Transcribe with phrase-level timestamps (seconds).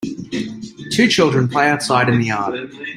[0.91, 2.73] Two children play outside in the yard.